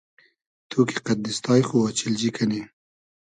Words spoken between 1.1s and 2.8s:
دیستای خو اۉچیلجی کئنی